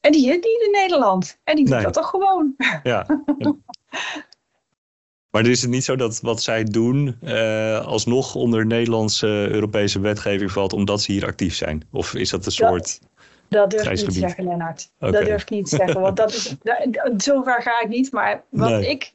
[0.00, 1.38] En die heeft niet in Nederland.
[1.44, 1.84] En die doet Nee.
[1.84, 2.54] dat toch gewoon.
[2.82, 3.06] Ja.
[5.32, 10.52] Maar is het niet zo dat wat zij doen eh, alsnog onder Nederlandse Europese wetgeving
[10.52, 11.88] valt omdat ze hier actief zijn?
[11.90, 12.80] Of is dat een Ja.
[13.52, 14.90] Dat durf ik niet te zeggen, Lennart.
[14.98, 16.00] Dat durf ik niet te zeggen.
[16.00, 16.56] Want dat is,
[17.26, 18.12] zover ga ik niet.
[18.12, 19.12] Maar wat, ik,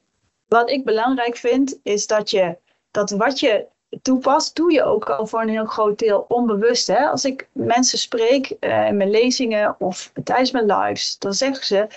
[0.48, 2.58] wat ik belangrijk vind, is dat, je,
[2.92, 3.68] dat wat je
[4.02, 6.88] toepast, doe je ook al voor een heel groot deel onbewust.
[6.88, 7.08] Hè?
[7.10, 11.88] Als ik mensen spreek uh, in mijn lezingen of tijdens mijn lives, dan zeggen ze: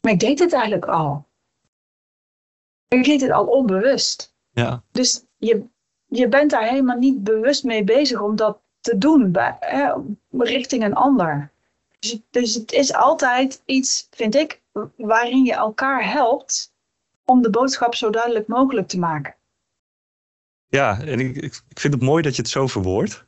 [0.00, 1.24] Maar ik deed het eigenlijk al.
[2.88, 4.34] Ik deed het al onbewust.
[4.50, 4.82] Ja.
[4.90, 5.64] Dus je,
[6.06, 9.58] je bent daar helemaal niet bewust mee bezig om dat te doen bij,
[10.30, 11.50] richting een ander.
[11.98, 14.60] Dus, dus het is altijd iets, vind ik,
[14.96, 16.72] waarin je elkaar helpt
[17.24, 19.34] om de boodschap zo duidelijk mogelijk te maken.
[20.68, 23.24] Ja, en ik, ik vind het mooi dat je het zo verwoordt.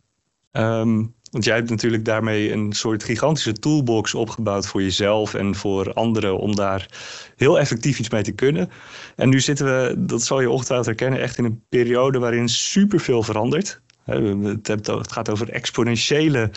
[0.53, 5.93] Um, want jij hebt natuurlijk daarmee een soort gigantische toolbox opgebouwd voor jezelf en voor
[5.93, 6.89] anderen om daar
[7.37, 8.71] heel effectief iets mee te kunnen.
[9.17, 13.23] En nu zitten we, dat zal je ongetwijfeld herkennen, echt in een periode waarin superveel
[13.23, 13.81] verandert.
[14.05, 16.51] Het gaat over exponentiële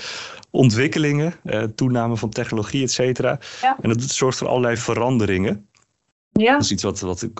[0.49, 3.39] ontwikkelingen, eh, toename van technologie, et cetera.
[3.81, 5.67] En dat zorgt voor allerlei veranderingen.
[6.31, 6.51] Ja.
[6.51, 7.39] Dat is iets wat, wat ik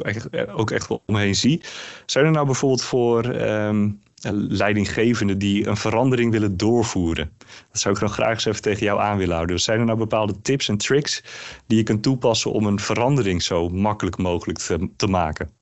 [0.56, 1.62] ook echt wel omheen zie.
[2.06, 3.90] Zijn er nou bijvoorbeeld voor ehm,
[4.48, 7.32] leidinggevenden die een verandering willen doorvoeren?
[7.72, 9.56] Dat zou ik dan graag eens even tegen jou aan willen houden.
[9.56, 11.24] Dus zijn er nou bepaalde tips en tricks
[11.68, 15.57] die je kunt toepassen om een verandering zo makkelijk mogelijk te, te maken?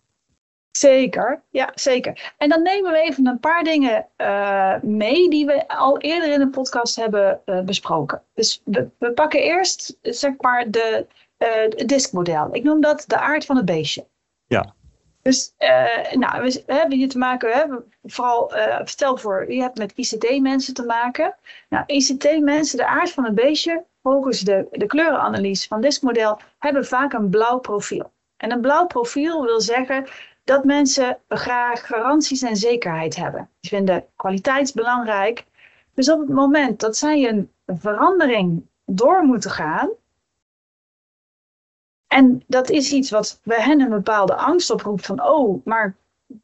[0.77, 2.33] Zeker, ja, zeker.
[2.37, 6.39] En dan nemen we even een paar dingen uh, mee die we al eerder in
[6.39, 8.21] de podcast hebben uh, besproken.
[8.33, 11.05] Dus we, we, pakken eerst, zeg maar, de,
[11.37, 12.49] uh, het diskmodel.
[12.51, 14.05] Ik noem dat de aard van het beestje.
[14.47, 14.73] Ja.
[15.21, 15.53] Dus
[16.13, 18.51] nou, we, we, hebben hier te maken, we hebben vooral,
[18.83, 21.35] stel voor, je hebt met ICT-mensen te maken.
[21.69, 27.13] Nou, ICT-mensen, de aard van het beestje, volgens de, de kleurenanalyse van diskmodel, hebben vaak
[27.13, 28.11] een blauw profiel.
[28.37, 30.05] En een blauw profiel wil zeggen
[30.45, 33.49] dat mensen graag garanties en zekerheid hebben.
[33.59, 35.45] Die vinden kwaliteit belangrijk.
[35.93, 39.89] Dus op het moment dat zij een verandering door moeten gaan,
[42.07, 45.95] en dat is iets wat bij hen een bepaalde angst oproept van, oh, maar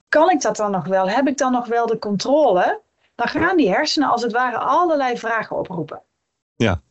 [0.10, 1.10] kan ik dat dan nog wel?
[1.10, 2.82] Heb ik dan nog wel de controle?
[3.16, 6.02] Dan gaan die hersenen als het ware allerlei vragen oproepen.
[6.56, 6.82] Ja.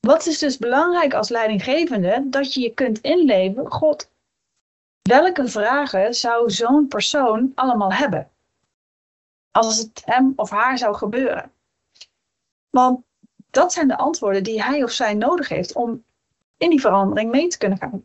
[0.00, 2.22] Wat is dus belangrijk als leidinggevende?
[2.24, 4.10] Dat je je kunt inleven, God,
[5.02, 8.30] Welke vragen zou zo'n persoon allemaal hebben?
[9.50, 11.52] Als het hem of haar zou gebeuren.
[12.70, 13.04] Want
[13.50, 16.04] dat zijn de antwoorden die hij of zij nodig heeft om
[16.56, 18.04] in die verandering mee te kunnen gaan.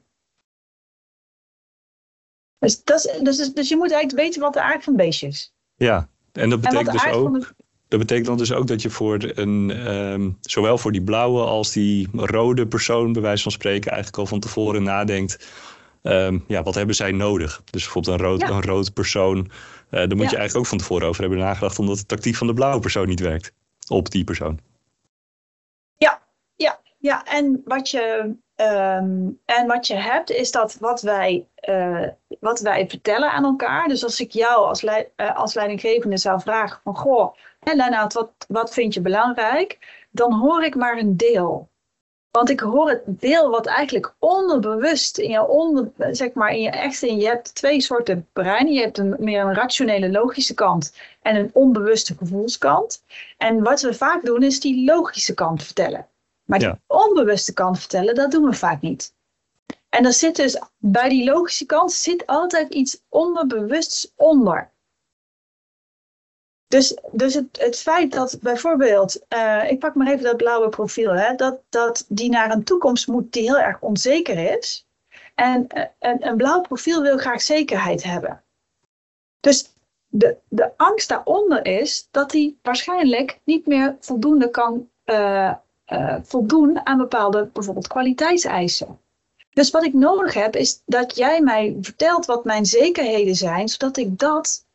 [2.60, 5.54] Dus, dat dus, dus je moet eigenlijk weten wat de aard van het beestje is.
[5.76, 7.54] Ja, en dat betekent dus ook.
[7.88, 11.72] Dat betekent dan dus ook dat je voor een, um, zowel voor die blauwe als
[11.72, 15.48] die rode persoon, bij wijze van spreken, eigenlijk al van tevoren nadenkt
[16.04, 17.62] Um, ja, wat hebben zij nodig?
[17.64, 19.38] Dus bijvoorbeeld een rood, een rood persoon.
[19.38, 19.50] Uh,
[19.90, 22.54] daar moet je eigenlijk ook van tevoren over hebben nagedacht, omdat de tactiek van de
[22.54, 23.54] blauwe persoon niet werkt
[23.88, 24.60] op die persoon.
[25.98, 26.22] Ja,
[26.56, 27.26] ja, ja.
[27.26, 32.08] En wat je, um, en wat je hebt, is dat wat wij, uh,
[32.40, 33.88] wat wij vertellen aan elkaar.
[33.88, 38.14] Dus als ik jou als, leid, uh, als leidinggevende zou vragen van goh, hè, Lennart,
[38.14, 39.78] wat, wat vind je belangrijk?
[40.12, 41.70] Dan hoor ik maar een deel.
[42.32, 46.70] Want ik hoor het deel wat eigenlijk onderbewust in je onder, zeg maar in je
[46.70, 48.68] echte, je hebt twee soorten brein.
[48.68, 53.04] Je hebt een meer een rationele logische kant en een onbewuste gevoelskant.
[53.38, 56.08] En wat we vaak doen is die logische kant vertellen.
[56.44, 59.14] Maar die onbewuste kant vertellen, dat doen we vaak niet.
[59.90, 64.72] En er zit dus bij die logische kant zit altijd iets onderbewusts onder.
[66.68, 71.12] Dus, dus het, het feit dat bijvoorbeeld, uh, ik pak maar even dat blauwe profiel,
[71.14, 74.88] hè, dat, dat die naar een toekomst moet die heel erg onzeker is.
[75.36, 78.44] En uh, een, een blauw profiel wil graag zekerheid hebben.
[79.40, 79.74] Dus
[80.08, 85.54] de, de angst daaronder is dat hij waarschijnlijk niet meer voldoende kan uh,
[86.24, 89.00] voldoen aan bepaalde bijvoorbeeld kwaliteitseisen.
[89.54, 93.98] Dus wat ik nodig heb is dat jij mij vertelt wat mijn zekerheden zijn, zodat
[93.98, 94.66] ik dat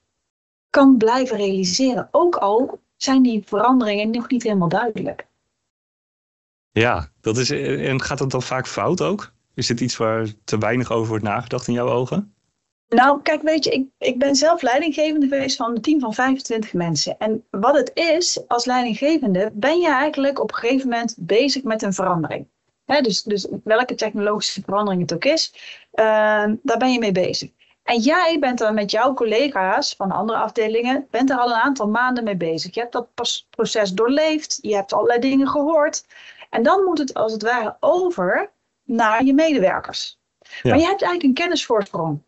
[0.72, 2.08] kan blijven realiseren.
[2.10, 5.26] Ook al zijn die veranderingen nog niet helemaal duidelijk.
[6.70, 9.32] Ja, dat is, en gaat dat dan vaak fout ook?
[9.54, 12.34] Is dit iets waar te weinig over wordt nagedacht in jouw ogen?
[12.88, 16.72] Nou, kijk, weet je, ik, ik ben zelf leidinggevende geweest van een team van 25
[16.72, 17.18] mensen.
[17.18, 21.82] En wat het is, als leidinggevende, ben je eigenlijk op een gegeven moment bezig met
[21.82, 22.46] een verandering.
[22.84, 25.54] dus, dus welke technologische verandering het ook is,
[25.94, 26.04] uh,
[26.62, 27.50] daar ben je mee bezig.
[27.82, 31.88] En jij bent er met jouw collega's van andere afdelingen, bent er al een aantal
[31.88, 32.74] maanden mee bezig.
[32.74, 33.08] Je hebt dat
[33.50, 36.06] proces doorleefd, je hebt allerlei dingen gehoord.
[36.50, 38.50] En dan moet het als het ware over
[38.84, 40.18] naar je medewerkers.
[40.62, 42.22] Maar je hebt eigenlijk een kennisvoorsprong.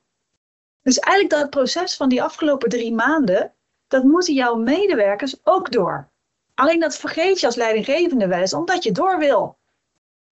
[0.82, 3.52] Dus eigenlijk dat proces van die afgelopen drie maanden,
[3.88, 6.08] dat moeten jouw medewerkers ook door.
[6.54, 9.58] Alleen dat vergeet je als leidinggevende wel eens, omdat je door wil.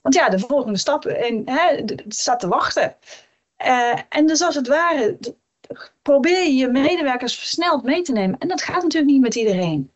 [0.00, 2.96] Want ja, de volgende stap in, hè, staat te wachten.
[3.66, 5.18] Uh, en dus als het ware,
[6.02, 8.38] probeer je je medewerkers versneld mee te nemen.
[8.38, 9.90] En dat gaat natuurlijk niet met iedereen.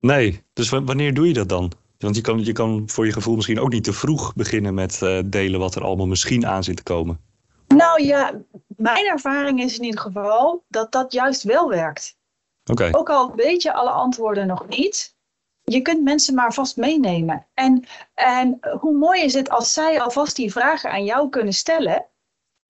[0.00, 1.72] Nee, dus wanneer doe je dat dan?
[1.98, 5.00] Want je kan, je kan voor je gevoel misschien ook niet te vroeg beginnen met
[5.02, 7.20] uh, delen wat er allemaal misschien aan zit te komen.
[7.68, 12.16] Nou ja, mijn ervaring is in ieder geval dat dat juist wel werkt.
[12.64, 12.92] Okay.
[12.92, 15.16] Ook al weet je alle antwoorden nog niet,
[15.62, 17.46] je kunt mensen maar vast meenemen.
[17.54, 22.06] En, en hoe mooi is het als zij alvast die vragen aan jou kunnen stellen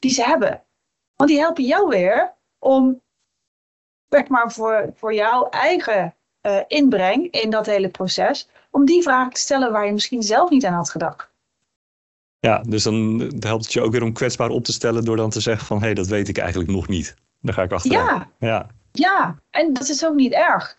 [0.04, 0.62] die ze hebben.
[1.16, 3.00] Want die helpen jou weer om,
[4.08, 9.32] zeg maar, voor, voor jouw eigen uh, inbreng in dat hele proces, om die vragen
[9.32, 11.32] te stellen waar je misschien zelf niet aan had gedacht.
[12.38, 15.30] Ja, dus dan helpt het je ook weer om kwetsbaar op te stellen door dan
[15.30, 17.14] te zeggen van hé, hey, dat weet ik eigenlijk nog niet.
[17.40, 18.32] Daar ga ik achteraan.
[18.38, 18.48] Ja.
[18.48, 20.78] ja, ja, en dat is ook niet erg.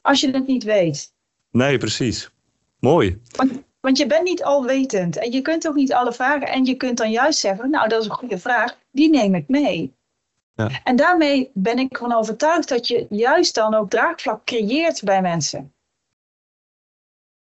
[0.00, 1.12] Als je het niet weet.
[1.50, 2.30] Nee, precies.
[2.78, 3.20] Mooi.
[3.36, 6.48] Want, want je bent niet alwetend en je kunt ook niet alle vragen.
[6.48, 9.48] En je kunt dan juist zeggen, nou dat is een goede vraag, die neem ik
[9.48, 9.94] mee.
[10.54, 10.80] Ja.
[10.84, 15.72] En daarmee ben ik van overtuigd dat je juist dan ook draagvlak creëert bij mensen.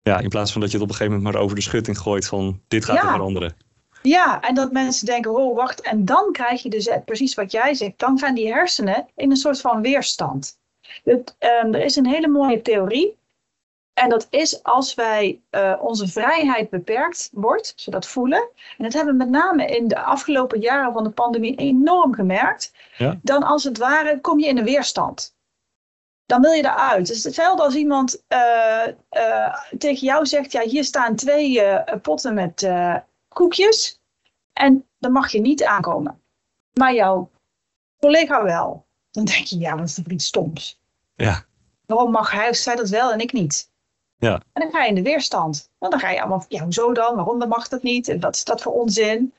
[0.02, 1.98] Ja, in plaats van dat je het op een gegeven moment maar over de schutting
[1.98, 3.02] gooit van dit gaat ja.
[3.02, 3.56] er veranderen.
[4.02, 7.74] Ja, en dat mensen denken, oh wacht, en dan krijg je dus precies wat jij
[7.74, 10.58] zegt, dan gaan die hersenen in een soort van weerstand.
[11.04, 13.16] Het, um, er is een hele mooie theorie,
[13.94, 18.92] en dat is als wij uh, onze vrijheid beperkt wordt, ze dat voelen, en dat
[18.92, 23.18] hebben we met name in de afgelopen jaren van de pandemie enorm gemerkt, ja.
[23.22, 25.34] dan als het ware kom je in een weerstand
[26.26, 27.08] dan wil je eruit.
[27.08, 31.62] Het is hetzelfde als iemand uh, uh, tegen jou zegt: ja, hier staan twee
[32.02, 32.68] potten met
[33.28, 34.00] koekjes.
[34.52, 36.20] En dan mag je niet aankomen.
[36.72, 37.30] Maar jouw
[38.00, 38.86] collega wel.
[39.10, 40.80] Dan denk je: ja, dat is toch iets stoms.
[41.14, 41.44] Ja.
[41.86, 43.70] Waarom mag hij of zij dat wel en ik niet?
[44.22, 44.40] Ja.
[44.52, 45.70] En dan ga je in de weerstand.
[45.78, 47.16] Want dan ga je allemaal: ja, hoezo dan?
[47.16, 48.08] Waarom dan mag dat niet?
[48.08, 49.32] En wat is dat voor onzin?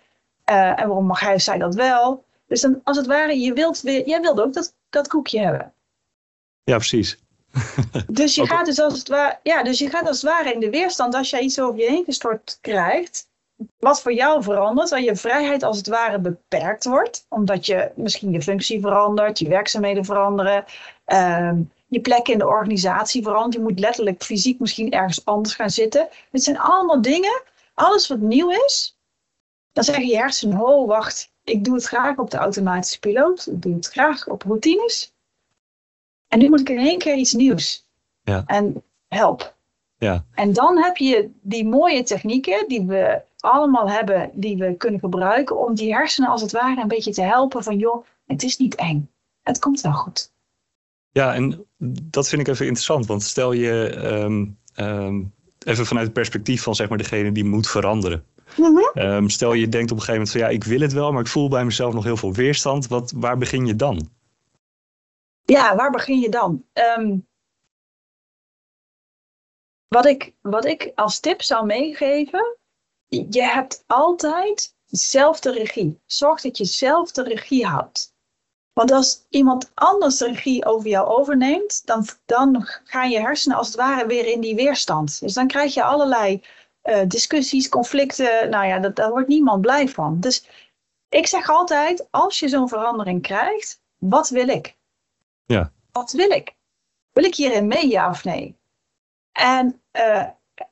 [0.44, 2.24] en waarom mag hij of zij dat wel?
[2.48, 5.74] Dus dan, als het ware, je wilt weer, jij wilt ook dat, dat koekje hebben.
[6.64, 7.18] Ja, precies.
[8.08, 10.60] Dus je, gaat dus als het ware, ja, dus je gaat als het ware in
[10.60, 13.28] de weerstand als jij iets over je heen gestort krijgt.
[13.80, 17.26] Wat voor jou verandert, dat je vrijheid als het ware beperkt wordt.
[17.30, 20.66] Omdat je misschien je functie verandert, je werkzaamheden veranderen.
[21.08, 21.52] Uh,
[21.94, 23.54] je plek in de organisatie verandert.
[23.54, 26.08] Je moet letterlijk fysiek misschien ergens anders gaan zitten.
[26.32, 27.42] Het zijn allemaal dingen,
[27.74, 28.98] alles wat nieuw is.
[29.72, 33.48] Dan zeg je hersenen, oh wacht, ik doe het graag op de automatische piloot.
[33.48, 35.14] Ik doe het graag op routines.
[36.28, 37.86] En nu moet ik in één keer iets nieuws.
[38.24, 38.44] Ja.
[38.46, 39.56] En help.
[39.98, 40.26] Ja.
[40.34, 45.66] En dan heb je die mooie technieken die we allemaal hebben, die we kunnen gebruiken
[45.66, 48.76] om die hersenen als het ware een beetje te helpen van joh, het is niet
[48.76, 49.12] eng.
[49.42, 50.33] Het komt wel goed.
[51.14, 51.66] Ja, en
[52.04, 55.24] dat vind ik even interessant, want stel je ehm, ehm,
[55.60, 58.26] even vanuit het perspectief van zeg maar degene die moet veranderen.
[58.58, 59.30] Mm -hmm.
[59.30, 61.28] stel je denkt op een gegeven moment van ja, ik wil het wel, maar ik
[61.28, 62.88] voel bij mezelf nog heel veel weerstand.
[62.88, 64.10] Wat, waar begin je dan?
[65.46, 66.64] Ja, waar begin je dan?
[69.88, 72.58] Wat, ik, wat ik als tip zou meegeven,
[73.08, 76.02] je hebt altijd dezelfde regie.
[76.06, 78.13] Zorg dat je zelf de regie houdt.
[78.74, 83.68] Want als iemand anders de regie over jou overneemt, dan, dan gaan je hersenen als
[83.68, 85.20] het ware weer in die weerstand.
[85.20, 86.44] Dus dan krijg je allerlei
[86.84, 88.50] uh, discussies, conflicten.
[88.50, 90.20] Nou ja, dat, daar wordt niemand blij van.
[90.20, 90.48] Dus
[91.10, 94.78] ik zeg altijd, als je zo'n verandering krijgt, wat wil ik?
[95.46, 95.72] Ja.
[95.92, 96.56] Wat wil ik?
[97.12, 98.58] Wil ik hierin mee, ja of nee?
[99.32, 100.28] En uh,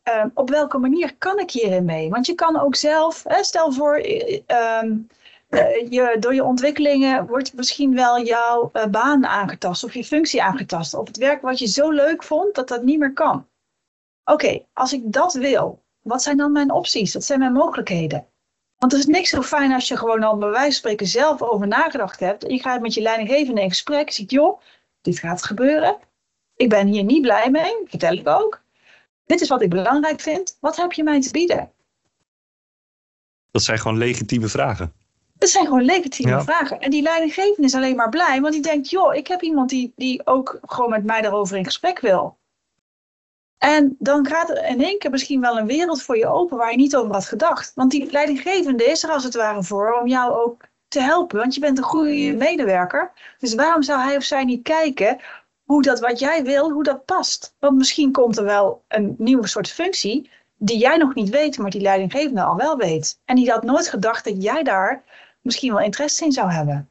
[0.10, 2.10] uh, op welke manier kan ik hierin mee?
[2.10, 4.82] Want je kan ook zelf, hè, stel voor, uh,
[5.90, 10.94] je, door je ontwikkelingen wordt misschien wel jouw baan aangetast of je functie aangetast.
[10.94, 13.48] Of het werk wat je zo leuk vond dat dat niet meer kan.
[14.26, 17.14] Oké, als ik dat wil, wat zijn dan mijn opties?
[17.14, 18.26] Wat zijn mijn mogelijkheden?
[18.78, 21.42] Want er is niks zo fijn als je gewoon al bij wijze van spreken zelf
[21.42, 22.44] over nagedacht hebt.
[22.44, 24.08] En je gaat met je leidinggevende in gesprek.
[24.08, 24.62] Je ziet, joh,
[25.02, 25.98] dit gaat gebeuren.
[26.56, 28.62] Ik ben hier niet blij mee, vertel ik ook.
[29.26, 30.58] Dit is wat ik belangrijk vind.
[30.60, 31.72] Wat heb je mij te bieden?
[33.52, 34.94] Dat zijn gewoon legitieme vragen.
[35.42, 36.80] Dat zijn gewoon legitieme vragen.
[36.80, 39.94] En die leidinggevende is alleen maar blij, want die denkt, joh, ik heb iemand die,
[39.96, 42.38] die ook gewoon met mij daarover in gesprek wil.
[43.58, 46.72] En dan gaat er in één keer misschien wel een wereld voor je open waar
[46.72, 47.72] je niet over had gedacht.
[47.76, 51.38] Want die leidinggevende is er als het ware voor om jou ook te helpen.
[51.38, 53.12] Want je bent een goede medewerker.
[53.40, 55.20] Dus waarom zou hij of zij niet kijken
[55.64, 57.56] hoe dat wat jij wil, hoe dat past?
[57.60, 61.70] Want misschien komt er wel een nieuwe soort functie die jij nog niet weet, maar
[61.70, 63.20] die leidinggevende al wel weet.
[63.26, 65.04] En die had nooit gedacht dat jij daar
[65.42, 66.90] misschien wel interesse in zou hebben.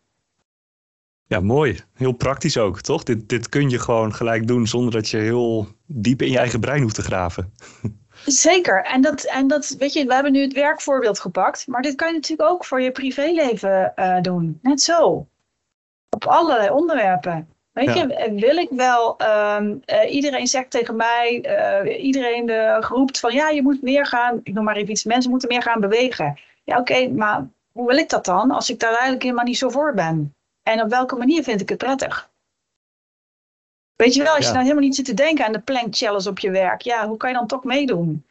[1.31, 1.81] Ja, mooi.
[1.95, 3.03] Heel praktisch ook, toch?
[3.03, 6.61] Dit, dit kun je gewoon gelijk doen zonder dat je heel diep in je eigen
[6.61, 7.53] brein hoeft te graven.
[8.25, 8.85] Zeker.
[8.85, 11.67] En dat, en dat, weet je, we hebben nu het werkvoorbeeld gepakt.
[11.67, 14.59] Maar dit kan je natuurlijk ook voor je privéleven uh, doen.
[14.63, 15.27] Net zo.
[16.09, 17.49] Op allerlei onderwerpen.
[17.73, 19.17] Weet je, wil ik wel,
[19.57, 21.45] um, uh, iedereen zegt tegen mij,
[21.85, 25.31] uh, iedereen roept van ja, je moet meer gaan, ik noem maar even iets, mensen
[25.31, 26.39] moeten meer gaan bewegen.
[26.65, 27.49] Ja, oké, maar
[27.81, 30.35] hoe wil ik dat dan als ik daar eigenlijk helemaal niet zo voor ben?
[30.63, 32.31] En op welke manier vind ik het prettig?
[33.97, 36.29] Weet je wel, als je nou helemaal niet zit te denken aan de plank challenge
[36.29, 38.27] op je werk, ja, hoe kan je dan toch meedoen?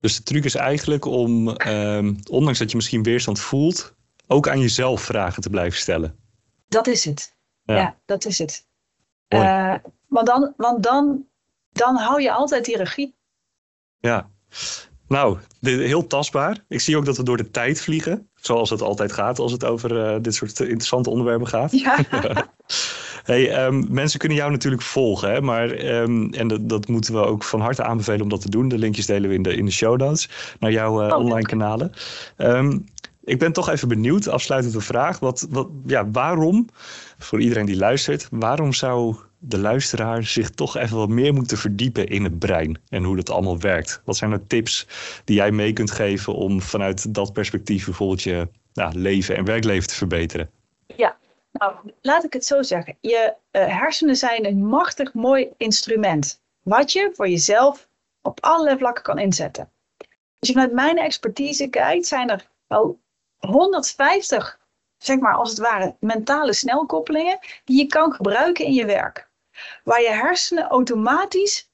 [0.00, 3.94] Dus de truc is eigenlijk om, um, ondanks dat je misschien weerstand voelt,
[4.26, 6.18] ook aan jezelf vragen te blijven stellen.
[6.68, 7.34] Dat is het.
[7.62, 8.66] Ja, dat is het.
[9.28, 9.74] Uh,
[10.06, 11.26] want dan, want dan,
[11.72, 13.14] dan hou je altijd die regie.
[13.98, 14.30] Ja,
[15.08, 16.58] nou, heel tastbaar.
[16.68, 18.28] Ik zie ook dat we door de tijd vliegen.
[18.34, 21.72] Zoals het altijd gaat als het over uh, dit soort interessante onderwerpen gaat.
[21.72, 21.98] Ja.
[23.24, 25.30] hey, um, mensen kunnen jou natuurlijk volgen.
[25.32, 25.40] Hè?
[25.40, 28.68] Maar, um, en dat, dat, moeten we ook van harte aanbevelen om dat te doen.
[28.68, 31.92] De linkjes delen we in de, in de show notes naar jouw uh, online kanalen.
[32.36, 32.84] Um,
[33.24, 35.18] ik ben toch even benieuwd, afsluitende vraag.
[35.18, 36.68] Wat, wat, ja, waarom,
[37.18, 42.08] voor iedereen die luistert, waarom zou de luisteraar zich toch even wat meer moeten verdiepen
[42.08, 44.02] in het brein en hoe dat allemaal werkt?
[44.04, 44.86] Wat zijn er tips
[45.24, 49.88] die jij mee kunt geven om vanuit dat perspectief bijvoorbeeld je nou, leven en werkleven
[49.88, 50.50] te verbeteren?
[50.96, 51.16] Ja,
[51.52, 52.96] nou laat ik het zo zeggen.
[53.00, 57.88] Je uh, hersenen zijn een machtig mooi instrument wat je voor jezelf
[58.22, 59.70] op allerlei vlakken kan inzetten.
[60.38, 62.98] Als je vanuit mijn expertise kijkt, zijn er wel
[63.38, 64.58] 150,
[64.98, 69.32] zeg maar als het ware, mentale snelkoppelingen die je kan gebruiken in je werk.
[69.84, 71.70] Waar je hersenen automatisch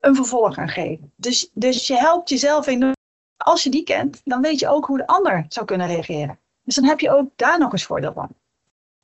[0.00, 1.12] een vervolg aan geven.
[1.16, 2.96] Dus, dus je helpt jezelf enorm.
[3.36, 6.38] Als je die kent, dan weet je ook hoe de ander zou kunnen reageren.
[6.62, 8.28] Dus dan heb je ook daar nog eens voordeel van.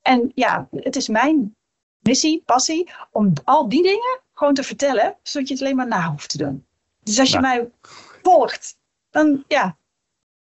[0.01, 1.55] En ja, het is mijn
[1.99, 6.09] missie, passie, om al die dingen gewoon te vertellen, zodat je het alleen maar na
[6.09, 6.65] hoeft te doen.
[7.03, 7.57] Dus als je nou.
[7.57, 7.71] mij
[8.21, 8.77] volgt,
[9.09, 9.77] dan ja,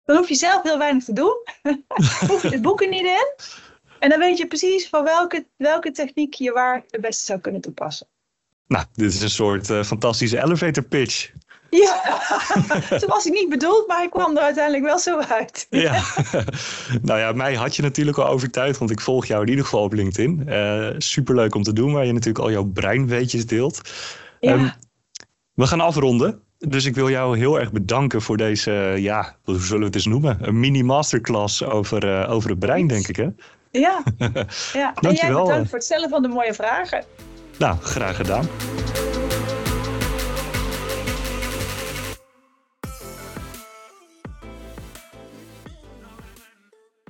[0.04, 1.36] dan hoef je zelf heel weinig te doen.
[2.28, 3.34] hoef je het boeken niet in.
[4.04, 7.60] En dan weet je precies van welke, welke techniek je waar het beste zou kunnen
[7.60, 8.06] toepassen.
[8.66, 11.30] Nou, dit is een soort uh, fantastische elevator pitch.
[11.70, 12.02] Ja,
[13.00, 15.66] zo was ik niet bedoeld, maar ik kwam er uiteindelijk wel zo uit.
[15.70, 16.02] ja,
[17.02, 19.82] nou ja, mij had je natuurlijk al overtuigd, want ik volg jou in ieder geval
[19.82, 20.44] op LinkedIn.
[20.48, 23.80] Uh, superleuk om te doen, waar je natuurlijk al jouw breinweetjes deelt.
[24.40, 24.52] Ja.
[24.52, 24.72] Um,
[25.54, 26.42] we gaan afronden.
[26.58, 30.06] Dus ik wil jou heel erg bedanken voor deze, ja, hoe zullen we het eens
[30.06, 30.38] noemen?
[30.40, 33.28] Een mini masterclass over, uh, over het brein, denk ik hè?
[33.80, 34.02] Ja,
[34.72, 34.94] ja.
[35.00, 37.04] en jij bedankt voor het stellen van de mooie vragen.
[37.58, 38.48] Nou, graag gedaan.